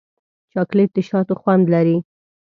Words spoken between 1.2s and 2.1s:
خوند لري.